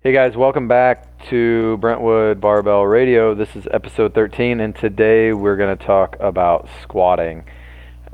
[0.00, 3.34] Hey guys, welcome back to Brentwood Barbell Radio.
[3.34, 7.42] This is episode 13, and today we're going to talk about squatting.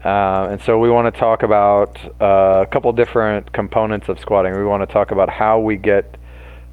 [0.02, 4.56] Uh, and so we want to talk about uh, a couple different components of squatting.
[4.56, 6.16] We want to talk about how we get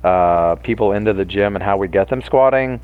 [0.02, 2.80] uh, people into the gym and how we get them squatting.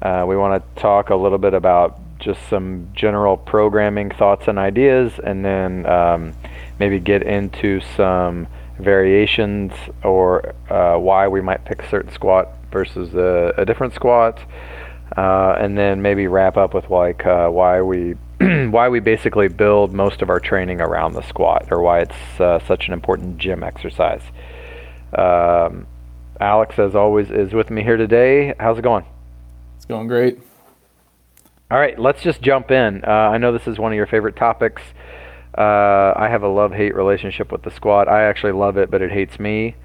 [0.00, 4.56] Uh, we want to talk a little bit about just some general programming thoughts and
[4.56, 6.32] ideas, and then um,
[6.78, 8.46] maybe get into some
[8.82, 9.72] variations
[10.02, 14.40] or uh, why we might pick a certain squat versus a, a different squat,
[15.16, 18.14] uh, and then maybe wrap up with like uh, why we
[18.70, 22.58] why we basically build most of our training around the squat or why it's uh,
[22.66, 24.22] such an important gym exercise.
[25.16, 25.86] Um,
[26.40, 28.54] Alex, as always, is with me here today.
[28.58, 29.04] How's it going?
[29.76, 30.40] It's going great.
[31.70, 33.04] All right, let's just jump in.
[33.04, 34.82] Uh, I know this is one of your favorite topics.
[35.56, 38.08] Uh, I have a love hate relationship with the squat.
[38.08, 39.76] I actually love it, but it hates me.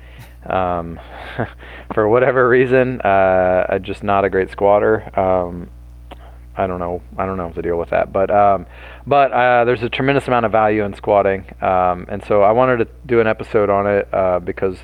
[0.46, 1.00] Um,
[1.94, 5.18] for whatever reason, uh, I'm just not a great squatter.
[5.20, 5.70] Um,
[6.56, 7.02] I don't know.
[7.18, 8.12] I don't know how to deal with that.
[8.12, 8.66] But um,
[9.06, 12.78] but uh, there's a tremendous amount of value in squatting, um, and so I wanted
[12.78, 14.78] to do an episode on it uh, because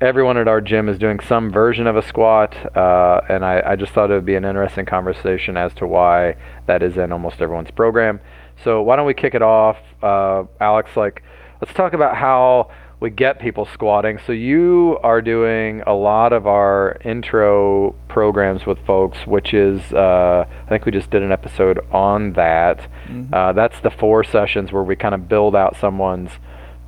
[0.00, 3.76] everyone at our gym is doing some version of a squat, uh, and I, I,
[3.76, 7.40] just thought it would be an interesting conversation as to why that is in almost
[7.40, 8.20] everyone's program.
[8.62, 10.96] So why don't we kick it off, uh, Alex?
[10.96, 11.22] Like,
[11.60, 14.18] let's talk about how we get people squatting.
[14.26, 20.46] So you are doing a lot of our intro programs with folks, which is uh,
[20.48, 22.78] I think we just did an episode on that.
[23.06, 23.34] Mm-hmm.
[23.34, 26.30] Uh, that's the four sessions where we kind of build out someone's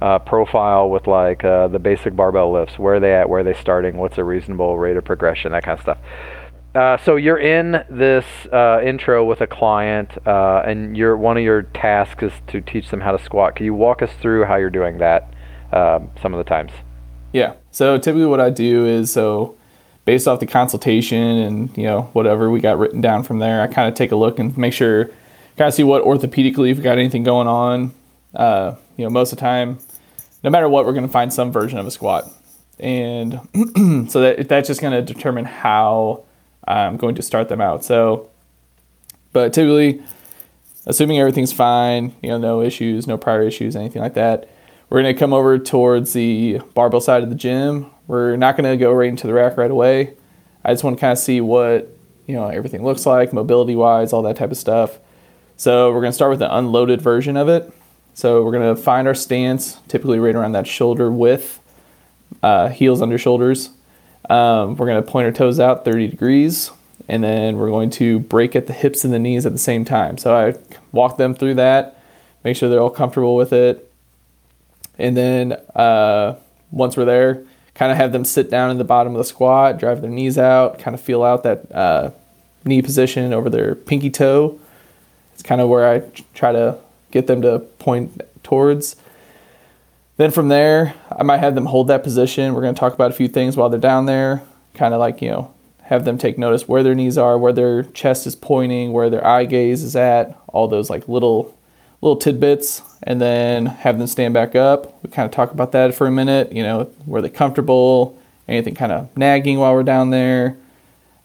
[0.01, 3.45] uh, profile with like uh, the basic barbell lifts, where are they at, where are
[3.45, 5.99] they starting, what's a reasonable rate of progression, that kind of stuff.
[6.77, 11.43] Uh, so you're in this uh, intro with a client, uh, and your one of
[11.43, 13.57] your tasks is to teach them how to squat.
[13.57, 15.33] Can you walk us through how you're doing that
[15.73, 16.73] um, some of the times?
[17.33, 17.55] Yeah.
[17.71, 19.57] So typically, what I do is so
[20.05, 23.69] based off the consultation and you know whatever we got written down from there, I
[23.69, 25.07] kind of take a look and make sure,
[25.57, 27.95] kind of see what orthopedically if we got anything going on.
[28.35, 29.79] Uh, you know, most of the time,
[30.45, 32.31] no matter what, we're going to find some version of a squat,
[32.79, 33.41] and
[34.11, 36.26] so that that's just going to determine how
[36.67, 37.85] I'm going to start them out.
[37.85, 38.31] So,
[39.33, 40.03] but typically,
[40.87, 44.49] assuming everything's fine, you know, no issues, no prior issues, anything like that,
[44.89, 47.91] we're going to come over towards the barbell side of the gym.
[48.07, 50.15] We're not going to go right into the rack right away.
[50.65, 51.89] I just want to kind of see what,
[52.27, 54.99] you know, everything looks like, mobility wise, all that type of stuff.
[55.57, 57.73] So we're going to start with the unloaded version of it.
[58.15, 61.61] So we're going to find our stance, typically right around that shoulder width,
[62.43, 63.71] uh, heels under shoulders.
[64.29, 66.71] Um, we're going to point our toes out 30 degrees,
[67.09, 69.85] and then we're going to break at the hips and the knees at the same
[69.85, 70.19] time.
[70.19, 70.55] So I
[70.93, 72.03] walk them through that,
[72.45, 73.91] make sure they're all comfortable with it.
[74.99, 76.37] And then uh,
[76.71, 77.43] once we're there,
[77.75, 80.39] kind of have them sit down in the bottom of the squat, drive their knees
[80.39, 82.11] out, kind of feel out that uh,
[82.65, 84.59] knee position over their pinky toe.
[85.35, 86.03] It's kind of where I
[86.35, 86.79] try to
[87.11, 88.97] get them to point towards.
[90.17, 92.55] Then from there, I might have them hold that position.
[92.55, 94.43] We're going to talk about a few things while they're down there,
[94.75, 97.85] kind of like, you know, have them take notice where their knees are, where their
[97.85, 101.57] chest is pointing, where their eye gaze is at, all those like little
[102.03, 105.03] little tidbits, and then have them stand back up.
[105.03, 108.75] We kind of talk about that for a minute, you know, were they comfortable, anything
[108.75, 110.57] kind of nagging while we're down there.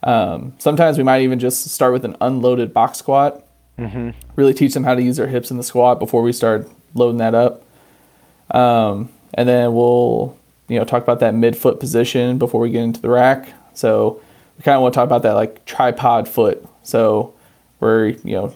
[0.03, 3.44] Um, sometimes we might even just start with an unloaded box squat.
[3.78, 4.12] Mm-hmm.
[4.35, 7.18] Really teach them how to use their hips in the squat before we start loading
[7.18, 7.63] that up.
[8.51, 13.01] Um, and then we'll, you know, talk about that midfoot position before we get into
[13.01, 13.53] the rack.
[13.73, 14.22] So
[14.57, 16.66] we kind of want to talk about that like tripod foot.
[16.84, 17.34] So
[17.79, 18.56] we're, you know,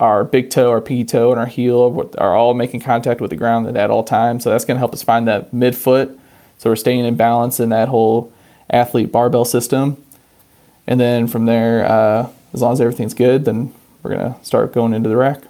[0.00, 3.36] our big toe, our pinky toe, and our heel are all making contact with the
[3.36, 4.44] ground at all times.
[4.44, 6.18] So that's going to help us find that midfoot.
[6.58, 8.32] So we're staying in balance in that whole
[8.70, 10.02] athlete barbell system.
[10.86, 14.72] And then from there, uh, as long as everything's good, then we're going to start
[14.72, 15.42] going into the rack.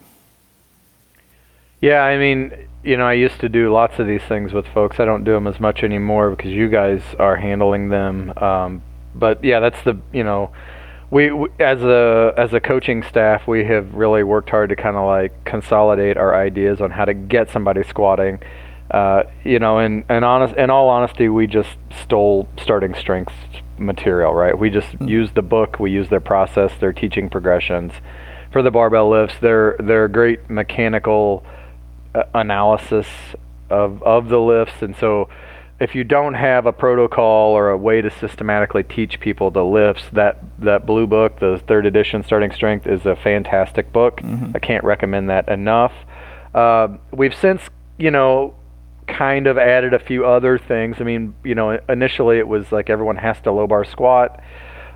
[1.80, 2.52] Yeah, I mean,
[2.82, 4.98] you know, I used to do lots of these things with folks.
[5.00, 8.32] I don't do them as much anymore because you guys are handling them.
[8.38, 8.82] Um,
[9.14, 10.50] but yeah, that's the you know,
[11.10, 14.96] we, we, as a as a coaching staff, we have really worked hard to kind
[14.96, 18.40] of like consolidate our ideas on how to get somebody squatting.
[18.90, 23.32] Uh, you know, and and honest, in all honesty, we just stole starting strength
[23.76, 24.56] material, right?
[24.56, 25.08] We just mm-hmm.
[25.08, 27.92] used the book, we used their process, their teaching progressions
[28.52, 29.36] for the barbell lifts.
[29.40, 31.44] They're they're great mechanical
[32.34, 33.06] analysis
[33.68, 35.28] of of the lifts, and so
[35.80, 40.04] if you don't have a protocol or a way to systematically teach people the lifts,
[40.12, 44.20] that that blue book, the third edition, Starting Strength, is a fantastic book.
[44.20, 44.52] Mm-hmm.
[44.54, 45.92] I can't recommend that enough.
[46.54, 47.62] Uh, we've since,
[47.98, 48.54] you know,
[49.06, 50.96] kind of added a few other things.
[51.00, 54.42] I mean, you know, initially it was like everyone has to low bar squat,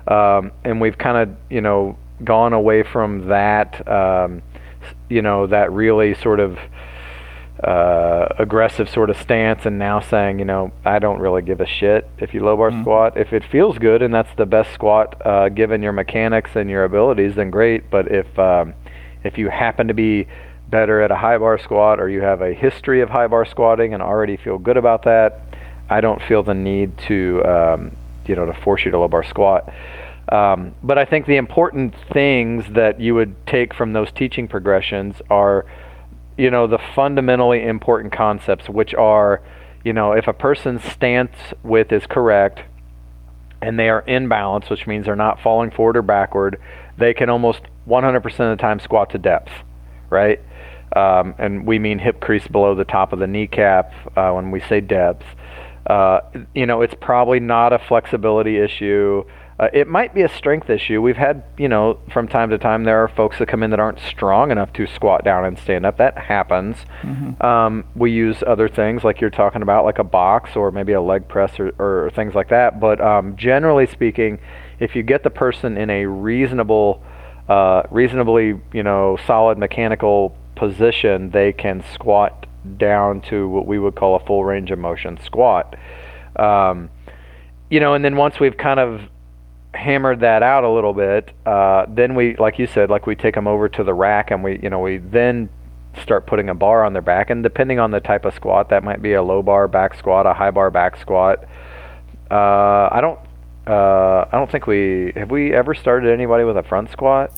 [0.07, 4.43] um, and we've kind of, you know, gone away from that, um,
[5.09, 6.59] you know, that really sort of
[7.63, 11.65] uh, aggressive sort of stance, and now saying, you know, I don't really give a
[11.65, 12.81] shit if you low bar mm-hmm.
[12.81, 13.17] squat.
[13.17, 16.83] If it feels good and that's the best squat uh, given your mechanics and your
[16.83, 17.89] abilities, then great.
[17.89, 18.73] But if um,
[19.23, 20.27] if you happen to be
[20.69, 23.93] better at a high bar squat or you have a history of high bar squatting
[23.93, 25.41] and already feel good about that,
[25.89, 29.23] I don't feel the need to um, you know to force you to low bar
[29.23, 29.73] squat.
[30.29, 35.15] Um, but I think the important things that you would take from those teaching progressions
[35.29, 35.65] are,
[36.37, 39.41] you know, the fundamentally important concepts, which are,
[39.83, 42.61] you know, if a person's stance width is correct
[43.61, 46.59] and they are in balance, which means they're not falling forward or backward,
[46.97, 49.51] they can almost 100% of the time squat to depth,
[50.09, 50.41] right?
[50.95, 54.61] Um, and we mean hip crease below the top of the kneecap uh, when we
[54.61, 55.25] say depth.
[55.87, 56.21] Uh,
[56.53, 59.23] you know, it's probably not a flexibility issue.
[59.57, 61.01] Uh, it might be a strength issue.
[61.01, 63.79] We've had, you know, from time to time, there are folks that come in that
[63.79, 65.97] aren't strong enough to squat down and stand up.
[65.97, 66.75] That happens.
[67.01, 67.41] Mm-hmm.
[67.41, 71.01] Um, we use other things like you're talking about, like a box or maybe a
[71.01, 72.81] leg press or, or things like that.
[72.81, 74.39] But um, generally speaking,
[74.79, 77.01] if you get the person in a reasonable,
[77.47, 82.45] uh, reasonably, you know, solid mechanical position, they can squat
[82.77, 85.77] down to what we would call a full range of motion squat.
[86.35, 86.89] Um,
[87.69, 89.01] you know, and then once we've kind of
[89.75, 93.35] hammered that out a little bit, uh, then we, like you said, like we take
[93.35, 95.49] them over to the rack and we, you know, we then
[96.01, 97.29] start putting a bar on their back.
[97.29, 100.25] And depending on the type of squat, that might be a low bar back squat,
[100.25, 101.45] a high bar back squat.
[102.29, 103.19] Uh, I don't,
[103.67, 107.31] uh, I don't think we have we ever started anybody with a front squat.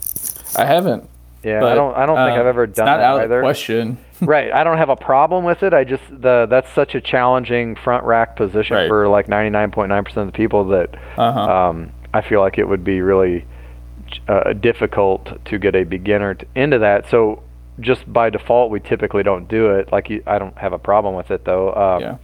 [0.56, 1.10] I haven't.
[1.44, 1.96] Yeah, but, I don't.
[1.96, 3.40] I don't think I've uh, ever done not that out either.
[3.40, 3.98] Of question.
[4.22, 4.52] right.
[4.52, 5.74] I don't have a problem with it.
[5.74, 8.88] I just the that's such a challenging front rack position right.
[8.88, 11.40] for like 99.9% of the people that uh-huh.
[11.40, 13.46] um, I feel like it would be really
[14.28, 17.10] uh, difficult to get a beginner to, into that.
[17.10, 17.44] So
[17.80, 19.92] just by default, we typically don't do it.
[19.92, 21.74] Like you, I don't have a problem with it though.
[21.74, 22.18] Um, yeah.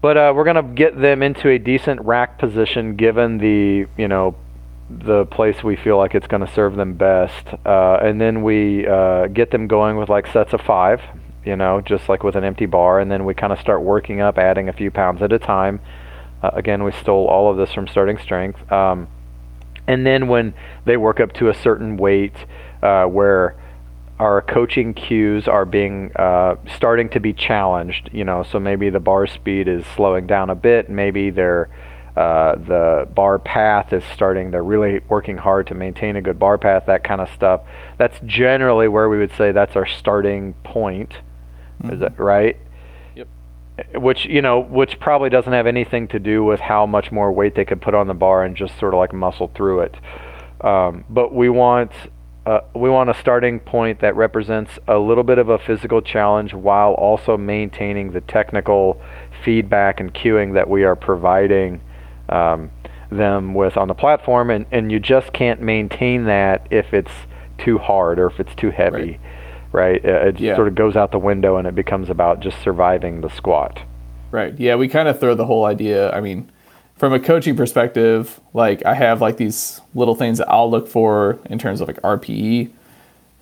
[0.00, 4.36] But uh, we're gonna get them into a decent rack position, given the you know
[4.90, 8.86] the place we feel like it's going to serve them best, uh, and then we
[8.86, 11.02] uh, get them going with like sets of five,
[11.44, 14.20] you know, just like with an empty bar, and then we kind of start working
[14.20, 15.80] up, adding a few pounds at a time.
[16.42, 18.70] Uh, again, we stole all of this from Starting Strength.
[18.70, 19.08] Um,
[19.86, 20.54] and then when
[20.84, 22.34] they work up to a certain weight
[22.82, 23.56] uh, where
[24.18, 29.00] our coaching cues are being uh, starting to be challenged, you know, so maybe the
[29.00, 31.70] bar speed is slowing down a bit, maybe they're
[32.18, 34.50] uh, the bar path is starting.
[34.50, 37.60] They're really working hard to maintain a good bar path, that kind of stuff.
[37.96, 41.10] That's generally where we would say that's our starting point.
[41.80, 41.92] Mm-hmm.
[41.92, 42.56] Is that right?
[43.94, 47.54] Which you know which probably doesn't have anything to do with how much more weight
[47.54, 49.96] they could put on the bar and just sort of like muscle through it.
[50.60, 51.92] Um, but we want
[52.46, 56.54] uh, we want a starting point that represents a little bit of a physical challenge
[56.54, 59.00] while also maintaining the technical
[59.44, 61.80] feedback and cueing that we are providing
[62.30, 62.70] um,
[63.10, 64.50] them with on the platform.
[64.50, 67.12] And, and you just can't maintain that if it's
[67.58, 68.96] too hard or if it's too heavy.
[68.96, 69.20] Right
[69.72, 70.04] right?
[70.04, 70.56] It yeah.
[70.56, 73.80] sort of goes out the window and it becomes about just surviving the squat.
[74.30, 74.58] Right.
[74.58, 76.12] Yeah, we kind of throw the whole idea.
[76.12, 76.50] I mean,
[76.96, 81.38] from a coaching perspective, like I have like these little things that I'll look for
[81.46, 82.70] in terms of like RPE,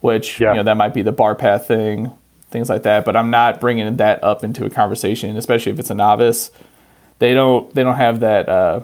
[0.00, 0.52] which yeah.
[0.52, 2.12] you know that might be the bar path thing,
[2.50, 3.04] things like that.
[3.04, 6.50] But I'm not bringing that up into a conversation, especially if it's a novice.
[7.18, 8.80] They don't they don't have that uh,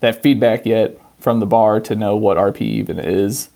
[0.00, 3.50] that feedback yet from the bar to know what RPE even is.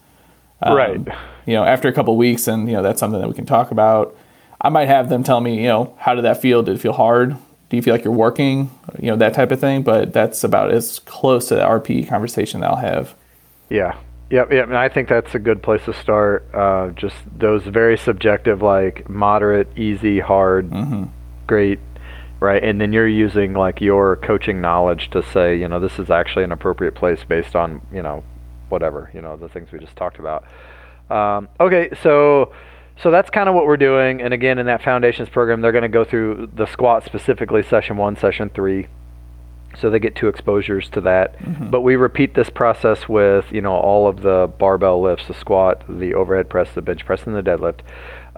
[0.62, 1.08] Um, right
[1.46, 3.70] you know, after a couple weeks, and you know, that's something that we can talk
[3.70, 4.16] about.
[4.60, 6.62] I might have them tell me, you know, how did that feel?
[6.62, 7.36] Did it feel hard?
[7.68, 8.70] Do you feel like you're working?
[9.00, 9.82] You know, that type of thing.
[9.82, 13.14] But that's about as close to the RP conversation that I'll have.
[13.70, 13.96] Yeah.
[14.28, 16.52] Yep, yep, and I think that's a good place to start.
[16.52, 21.04] Uh, just those very subjective, like moderate, easy, hard, mm-hmm.
[21.46, 21.78] great,
[22.40, 22.60] right?
[22.60, 26.42] And then you're using like your coaching knowledge to say, you know, this is actually
[26.42, 28.24] an appropriate place based on, you know,
[28.68, 30.44] whatever, you know, the things we just talked about.
[31.10, 32.52] Um, okay, so
[33.02, 34.22] so that's kind of what we're doing.
[34.22, 37.96] And again, in that foundations program, they're going to go through the squat specifically, session
[37.96, 38.88] one, session three.
[39.78, 41.38] So they get two exposures to that.
[41.38, 41.68] Mm-hmm.
[41.68, 45.84] But we repeat this process with you know all of the barbell lifts, the squat,
[45.88, 47.80] the overhead press, the bench press, and the deadlift.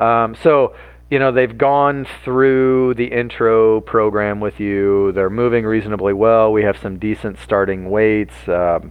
[0.02, 0.74] Um, so
[1.10, 5.12] you know they've gone through the intro program with you.
[5.12, 6.52] They're moving reasonably well.
[6.52, 8.48] We have some decent starting weights.
[8.48, 8.90] Um,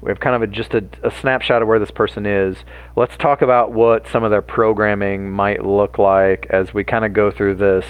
[0.00, 2.56] we have kind of a, just a, a, snapshot of where this person is.
[2.96, 7.12] Let's talk about what some of their programming might look like as we kind of
[7.12, 7.84] go through this.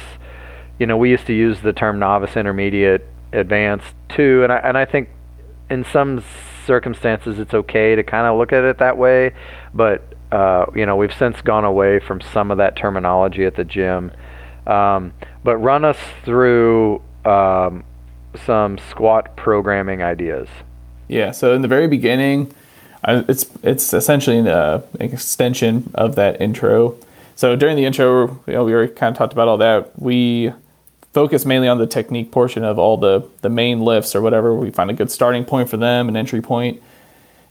[0.79, 4.77] You know, we used to use the term novice, intermediate, advanced too, and I, and
[4.77, 5.09] I think
[5.69, 6.25] in some
[6.67, 9.33] circumstances it's okay to kind of look at it that way,
[9.73, 10.03] but
[10.33, 14.11] uh, you know we've since gone away from some of that terminology at the gym.
[14.67, 15.13] Um,
[15.43, 17.85] but run us through um,
[18.47, 20.49] some squat programming ideas.
[21.11, 21.33] Yeah.
[21.33, 22.55] So in the very beginning,
[23.05, 26.97] it's it's essentially an, uh, an extension of that intro.
[27.35, 29.99] So during the intro, you know, we already kind of talked about all that.
[29.99, 30.53] We
[31.13, 34.55] focus mainly on the technique portion of all the the main lifts or whatever.
[34.55, 36.81] We find a good starting point for them, an entry point,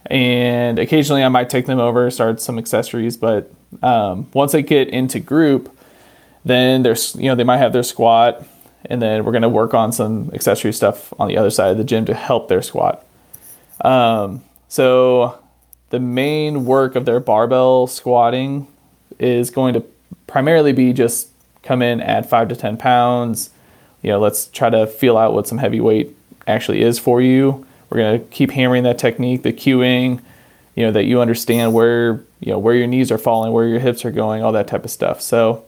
[0.06, 3.18] and occasionally I might take them over, start some accessories.
[3.18, 3.51] But
[3.84, 5.78] um, once they get into group,
[6.46, 8.42] then there's you know they might have their squat,
[8.86, 11.78] and then we're going to work on some accessory stuff on the other side of
[11.78, 13.06] the gym to help their squat.
[13.81, 15.39] Um, so
[15.89, 18.67] the main work of their barbell squatting
[19.17, 19.83] is going to
[20.27, 21.29] primarily be just
[21.63, 23.50] come in, add five to 10 pounds.
[24.01, 26.15] You know, let's try to feel out what some heavy weight
[26.48, 27.65] actually is for you.
[27.89, 30.21] We're going to keep hammering that technique, the cueing,
[30.75, 33.79] you know, that you understand where, you know, where your knees are falling, where your
[33.79, 35.21] hips are going, all that type of stuff.
[35.21, 35.65] So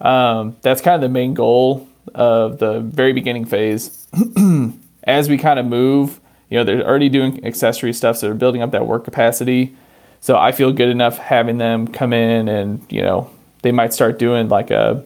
[0.00, 4.06] um, that's kind of the main goal of the very beginning phase.
[5.04, 6.20] As we kind of move,
[6.52, 9.74] you know, they're already doing accessory stuff, so they're building up that work capacity.
[10.20, 13.30] So I feel good enough having them come in and, you know,
[13.62, 15.02] they might start doing like a,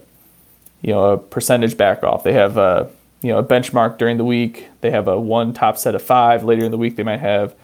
[0.83, 2.25] you know, a percentage back off.
[2.25, 2.91] They have a,
[3.23, 4.71] you know, a benchmark during the week.
[4.81, 6.43] They have a one top set of five.
[6.43, 7.55] Later in the week, they might have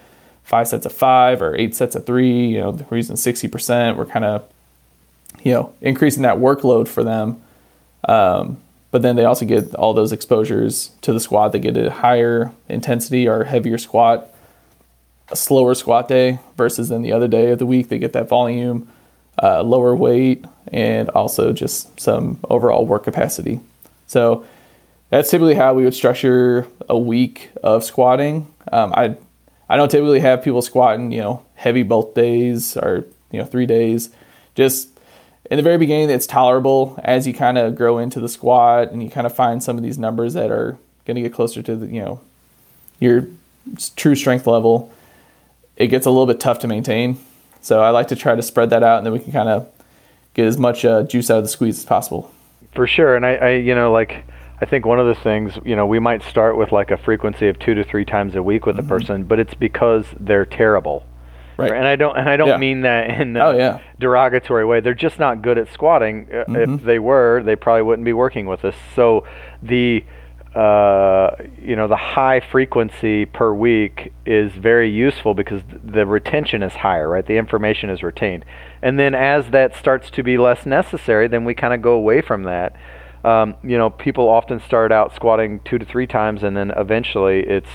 [0.44, 2.46] five sets of five or eight sets of three.
[2.46, 3.96] You know, we're using 60%.
[3.96, 4.48] We're kind of,
[5.42, 7.42] you know, increasing that workload for them.
[8.08, 8.62] Um,
[8.92, 11.52] but then they also get all those exposures to the squat.
[11.52, 14.28] They get a higher intensity or heavier squat,
[15.30, 17.88] a slower squat day versus then the other day of the week.
[17.88, 18.92] They get that volume,
[19.42, 23.61] uh, lower weight, and also just some overall work capacity.
[24.06, 24.44] So
[25.08, 28.52] that's typically how we would structure a week of squatting.
[28.70, 29.16] Um, I
[29.70, 33.64] I don't typically have people squatting, you know, heavy both days or you know three
[33.64, 34.11] days.
[34.54, 34.91] Just
[35.52, 36.99] in the very beginning, it's tolerable.
[37.04, 39.82] As you kind of grow into the squat and you kind of find some of
[39.82, 42.23] these numbers that are going to get closer to the, you know,
[42.99, 43.28] your
[43.94, 44.90] true strength level,
[45.76, 47.18] it gets a little bit tough to maintain.
[47.61, 49.71] So I like to try to spread that out, and then we can kind of
[50.32, 52.32] get as much uh, juice out of the squeeze as possible.
[52.75, 54.25] For sure, and I, I, you know, like
[54.62, 57.49] I think one of the things, you know, we might start with like a frequency
[57.49, 58.87] of two to three times a week with mm-hmm.
[58.87, 61.04] a person, but it's because they're terrible.
[61.56, 61.73] Right.
[61.73, 62.56] And I don't and I don't yeah.
[62.56, 63.80] mean that in a oh, yeah.
[64.00, 64.80] derogatory way.
[64.80, 66.28] They're just not good at squatting.
[66.30, 66.75] Uh, mm-hmm.
[66.75, 68.75] If they were, they probably wouldn't be working with us.
[68.97, 69.26] So
[69.62, 70.04] the
[70.54, 76.75] uh, you know the high frequency per week is very useful because the retention is
[76.75, 77.25] higher, right?
[77.25, 78.44] The information is retained,
[78.82, 82.21] and then as that starts to be less necessary, then we kind of go away
[82.21, 82.76] from that.
[83.25, 87.40] Um, you know, people often start out squatting two to three times, and then eventually
[87.40, 87.71] it's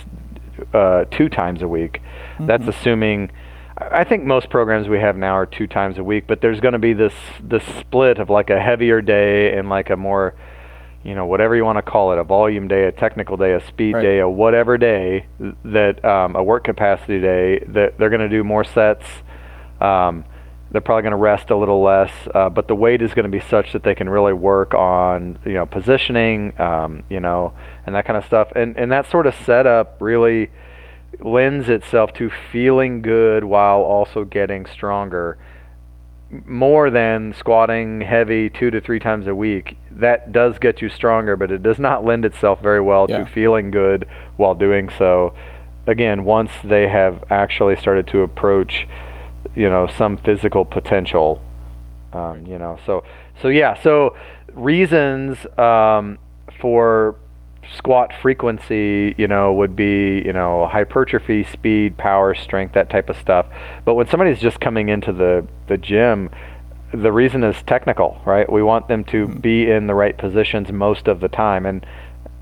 [0.74, 2.02] uh, two times a week.
[2.34, 2.46] Mm-hmm.
[2.46, 3.32] That's assuming
[3.80, 6.74] I think most programs we have now are two times a week, but there's going
[6.74, 10.34] to be this this split of like a heavier day and like a more,
[11.04, 13.66] you know, whatever you want to call it, a volume day, a technical day, a
[13.68, 14.02] speed right.
[14.02, 15.28] day, a whatever day
[15.64, 19.06] that um, a work capacity day that they're going to do more sets.
[19.80, 20.26] Um,
[20.72, 23.32] they're probably going to rest a little less, uh, but the weight is going to
[23.32, 27.54] be such that they can really work on you know positioning, um, you know,
[27.86, 28.52] and that kind of stuff.
[28.56, 30.50] And and that sort of setup really
[31.20, 35.38] lends itself to feeling good while also getting stronger
[36.46, 39.78] more than squatting heavy two to three times a week.
[39.92, 43.20] That does get you stronger, but it does not lend itself very well yeah.
[43.20, 45.34] to feeling good while doing so.
[45.86, 48.88] Again, once they have actually started to approach,
[49.56, 51.42] you know, some physical potential,
[52.12, 53.06] um, you know, so
[53.42, 54.16] so yeah, so
[54.54, 56.18] reasons um,
[56.60, 57.16] for
[57.76, 63.18] squat frequency, you know, would be, you know, hypertrophy, speed, power, strength, that type of
[63.18, 63.46] stuff.
[63.86, 66.30] But when somebody's just coming into the, the gym,
[66.94, 68.50] the reason is technical, right?
[68.52, 69.40] We want them to mm-hmm.
[69.40, 71.66] be in the right positions most of the time.
[71.66, 71.86] And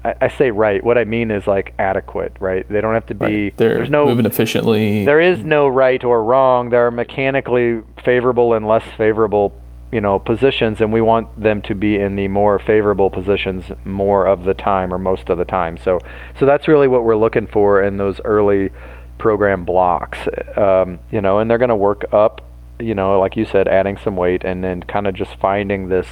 [0.03, 0.83] I, I say right.
[0.83, 2.67] What I mean is like adequate, right?
[2.69, 3.45] They don't have to be.
[3.45, 3.57] Right.
[3.57, 5.03] There's no moving efficiently.
[5.05, 6.69] There is no right or wrong.
[6.69, 9.59] There are mechanically favorable and less favorable
[9.91, 14.25] you know positions and we want them to be in the more favorable positions more
[14.25, 15.77] of the time or most of the time.
[15.77, 15.99] So
[16.39, 18.71] so that's really what we're looking for in those early
[19.17, 20.19] program blocks.
[20.55, 22.41] Um, you know and they're going to work up
[22.79, 26.07] you know like you said adding some weight and then kind of just finding this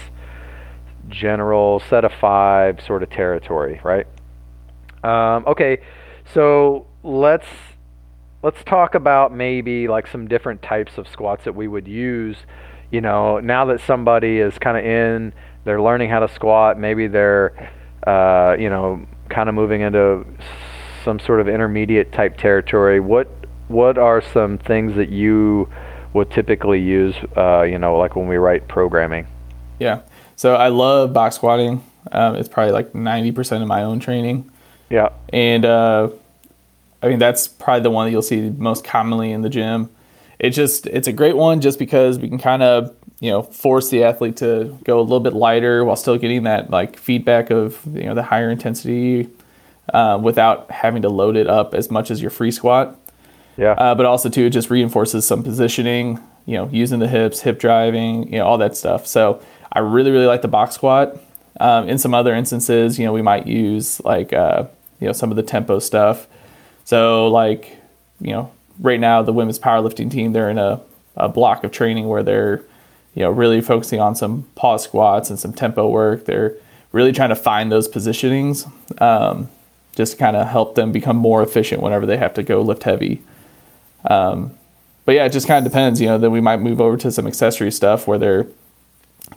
[1.10, 4.08] general set of five sort of territory right?
[5.04, 5.80] Um, okay
[6.34, 7.48] so let's
[8.42, 12.38] let's talk about maybe like some different types of squats that we would use.
[12.94, 15.34] You know, now that somebody is kind of in,
[15.66, 16.80] they're learning how to squat.
[16.80, 17.72] Maybe they're,
[18.06, 20.24] uh, you know, kind of moving into
[21.04, 23.00] some sort of intermediate type territory.
[23.00, 23.28] What
[23.68, 25.68] what are some things that you
[26.14, 27.16] would typically use?
[27.36, 29.26] Uh, you know, like when we write programming.
[29.80, 30.02] Yeah.
[30.36, 31.84] So I love box squatting.
[32.12, 34.52] Um, it's probably like ninety percent of my own training.
[34.92, 35.10] Yeah.
[35.30, 36.10] And uh,
[37.02, 39.90] I mean that's probably the one that you'll see most commonly in the gym.
[40.44, 43.90] It's just it's a great one just because we can kind of you know force
[43.90, 47.80] the athlete to go a little bit lighter while still getting that like feedback of
[47.86, 49.30] you know the higher intensity
[49.94, 53.00] uh, without having to load it up as much as your free squat.
[53.56, 53.72] Yeah.
[53.72, 56.20] Uh, but also too, it just reinforces some positioning.
[56.46, 59.08] You know, using the hips, hip driving, you know, all that stuff.
[59.08, 61.18] So I really, really like the box squat.
[61.62, 64.66] Um, in some other instances, you know, we might use like uh,
[65.00, 66.28] you know some of the tempo stuff.
[66.84, 67.78] So like
[68.20, 70.82] you know, right now the women's powerlifting team they're in a,
[71.16, 72.64] a block of training where they're
[73.14, 76.26] you know really focusing on some pause squats and some tempo work.
[76.26, 76.56] They're
[76.92, 78.70] really trying to find those positionings.
[79.02, 79.50] Um,
[79.96, 82.84] just to kind of help them become more efficient whenever they have to go lift
[82.84, 83.22] heavy.
[84.06, 84.58] Um,
[85.06, 86.02] but yeah, it just kind of depends.
[86.02, 88.48] You know, then we might move over to some accessory stuff where they're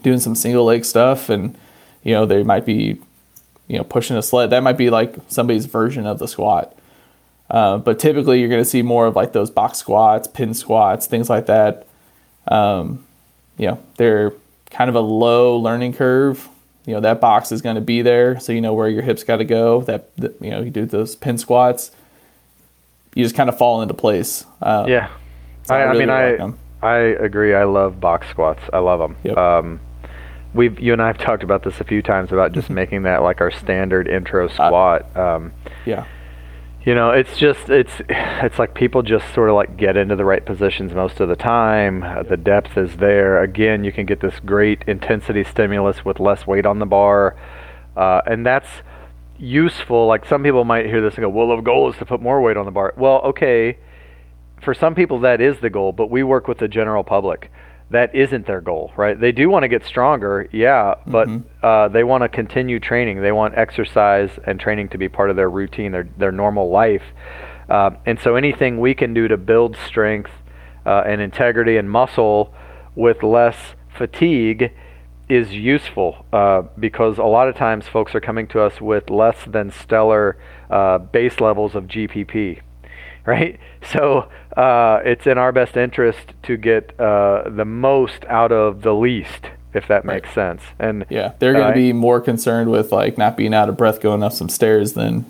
[0.03, 1.57] doing some single leg stuff, and
[2.03, 2.99] you know they might be,
[3.69, 4.51] you know, pushing a sled.
[4.51, 6.76] That might be like somebody's version of the squat.
[7.51, 11.07] Uh, but typically, you're going to see more of like those box squats, pin squats,
[11.07, 11.87] things like that.
[12.49, 13.05] Um,
[13.57, 14.33] you know, they're
[14.71, 16.49] kind of a low learning curve.
[16.87, 19.25] You know, that box is going to be there, so you know where your hips
[19.25, 19.83] got to go.
[19.83, 21.91] That, you know, you do those pin squats
[23.17, 24.45] you just kind of fall into place.
[24.63, 25.09] Uh, yeah,
[25.65, 27.55] so I, I, really I mean, I I agree.
[27.55, 28.63] I love box squats.
[28.73, 29.17] I love them.
[29.25, 29.37] Yep.
[29.37, 29.81] Um,
[30.53, 33.23] we've you and I have talked about this a few times about just making that
[33.23, 35.17] like our standard intro uh, squat.
[35.17, 35.53] Um,
[35.87, 36.07] yeah.
[36.87, 40.25] You know, it's just it's it's like people just sort of like get into the
[40.25, 42.05] right positions most of the time.
[42.05, 43.43] Uh, the depth is there.
[43.43, 47.37] Again, you can get this great intensity stimulus with less weight on the bar,
[47.97, 48.69] uh, and that's
[49.37, 50.07] useful.
[50.07, 52.41] Like some people might hear this and go, "Well, the goal is to put more
[52.41, 53.79] weight on the bar." Well, okay,
[54.63, 57.51] for some people that is the goal, but we work with the general public.
[57.91, 59.19] That isn't their goal, right?
[59.19, 61.49] They do want to get stronger, yeah, but mm-hmm.
[61.65, 63.23] uh, they want to continue training.
[63.23, 67.05] They want exercise and training to be part of their routine, their their normal life.
[67.69, 70.33] Uh, and so, anything we can do to build strength
[70.85, 72.53] uh, and integrity and muscle
[72.97, 73.57] with less
[73.97, 74.73] fatigue
[75.29, 79.37] is useful uh, because a lot of times folks are coming to us with less
[79.47, 80.37] than stellar
[80.71, 82.61] uh, base levels of GPP,
[83.27, 83.59] right?
[83.93, 88.93] So uh, it's in our best interest to get uh, the most out of the
[88.93, 90.35] least, if that makes right.
[90.35, 90.63] sense.
[90.81, 94.01] And yeah, they're going to be more concerned with like not being out of breath
[94.01, 95.25] going up some stairs than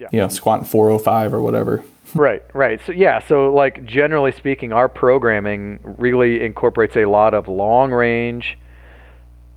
[0.00, 0.08] yeah.
[0.10, 1.84] you know squatting 405 or whatever.
[2.16, 2.80] right, right.
[2.84, 8.58] So yeah, so like generally speaking, our programming really incorporates a lot of long range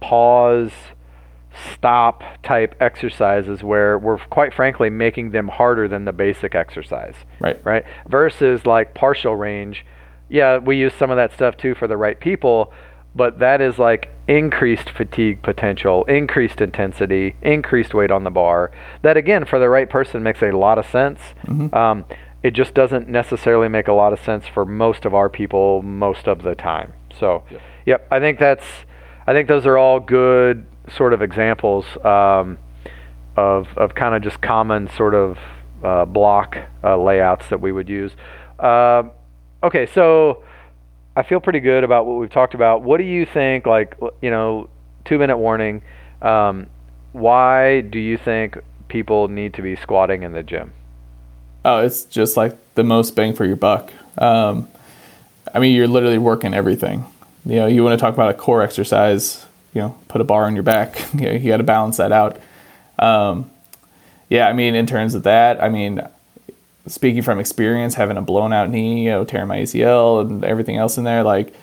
[0.03, 0.71] pause,
[1.73, 7.15] stop type exercises where we're quite frankly making them harder than the basic exercise.
[7.39, 7.63] Right.
[7.63, 7.85] Right.
[8.07, 9.85] Versus like partial range.
[10.29, 12.73] Yeah, we use some of that stuff too for the right people,
[13.15, 18.71] but that is like increased fatigue potential, increased intensity, increased weight on the bar.
[19.01, 21.19] That again, for the right person, makes a lot of sense.
[21.45, 21.75] Mm-hmm.
[21.75, 22.05] Um,
[22.41, 26.27] it just doesn't necessarily make a lot of sense for most of our people most
[26.27, 26.93] of the time.
[27.19, 28.65] So, yep, yep I think that's
[29.27, 30.65] I think those are all good
[30.95, 32.57] sort of examples um,
[33.35, 35.37] of of kind of just common sort of
[35.83, 38.11] uh, block uh, layouts that we would use.
[38.59, 39.03] Uh,
[39.61, 40.43] okay, so
[41.15, 42.83] I feel pretty good about what we've talked about.
[42.83, 43.65] What do you think?
[43.65, 44.69] Like, you know,
[45.05, 45.81] two minute warning.
[46.21, 46.67] Um,
[47.11, 50.73] why do you think people need to be squatting in the gym?
[51.65, 53.91] Oh, it's just like the most bang for your buck.
[54.17, 54.67] Um,
[55.53, 57.05] I mean, you're literally working everything
[57.45, 60.45] you know, you want to talk about a core exercise, you know, put a bar
[60.45, 60.99] on your back.
[61.13, 62.39] you, know, you got to balance that out.
[62.99, 63.49] Um,
[64.29, 66.01] yeah, I mean, in terms of that, I mean,
[66.87, 70.77] speaking from experience, having a blown out knee, you know, tearing my ACL and everything
[70.77, 71.53] else in there, like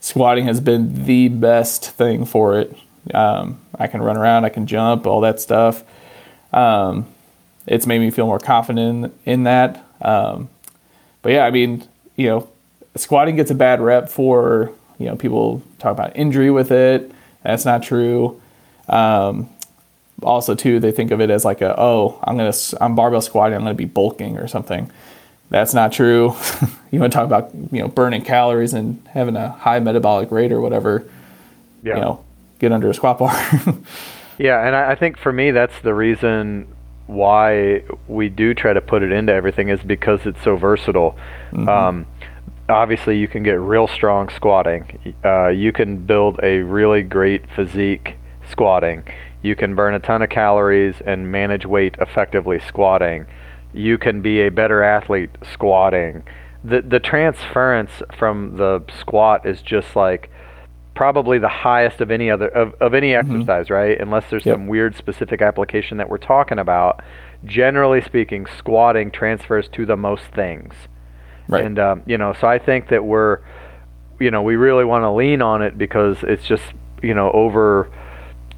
[0.00, 2.76] squatting has been the best thing for it.
[3.14, 5.84] Um, I can run around, I can jump, all that stuff.
[6.52, 7.06] Um,
[7.66, 9.84] it's made me feel more confident in, in that.
[10.00, 10.48] Um,
[11.22, 12.48] but yeah, I mean, you know,
[12.94, 17.10] squatting gets a bad rep for you know, people talk about injury with it.
[17.46, 18.40] That's not true.
[18.88, 19.48] Um,
[20.22, 23.54] also, too, they think of it as like a oh, I'm gonna I'm barbell squatting,
[23.54, 24.90] I'm gonna be bulking or something.
[25.48, 26.34] That's not true.
[26.90, 30.52] you want to talk about you know burning calories and having a high metabolic rate
[30.52, 31.08] or whatever.
[31.82, 31.94] Yeah.
[31.94, 32.24] You know,
[32.58, 33.32] get under a squat bar.
[34.38, 36.66] yeah, and I, I think for me that's the reason
[37.06, 41.16] why we do try to put it into everything is because it's so versatile.
[41.52, 41.68] Mm-hmm.
[41.68, 42.06] Um,
[42.68, 45.14] obviously, you can get real strong squatting.
[45.24, 48.16] Uh, you can build a really great physique
[48.50, 49.04] squatting.
[49.42, 53.26] You can burn a ton of calories and manage weight effectively squatting.
[53.72, 56.24] You can be a better athlete squatting.
[56.64, 60.30] The the transference from the squat is just like
[60.94, 63.30] probably the highest of any other of, of any mm-hmm.
[63.30, 64.00] exercise, right?
[64.00, 64.54] Unless there's yep.
[64.54, 67.02] some weird specific application that we're talking about.
[67.44, 70.74] Generally speaking, squatting transfers to the most things.
[71.48, 71.64] Right.
[71.64, 73.40] And um, you know, so I think that we're
[74.18, 76.64] you know, we really want to lean on it because it's just,
[77.02, 77.90] you know, over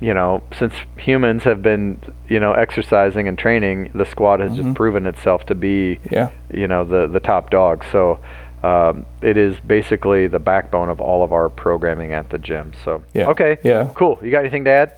[0.00, 4.62] you know, since humans have been, you know, exercising and training, the squat has mm-hmm.
[4.62, 6.30] just proven itself to be, yeah.
[6.52, 7.84] you know, the the top dog.
[7.90, 8.20] So
[8.62, 12.72] um, it is basically the backbone of all of our programming at the gym.
[12.84, 13.26] So yeah.
[13.28, 14.18] okay, yeah, cool.
[14.22, 14.92] You got anything to add?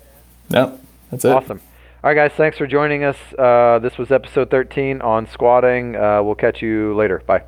[0.49, 1.31] No, that's it.
[1.31, 1.61] Awesome.
[2.03, 2.31] All right, guys.
[2.35, 3.17] Thanks for joining us.
[3.37, 5.95] Uh, this was episode 13 on squatting.
[5.95, 7.23] Uh, we'll catch you later.
[7.25, 7.43] Bye.